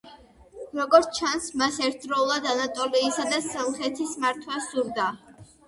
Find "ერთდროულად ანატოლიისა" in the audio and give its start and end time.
1.89-3.29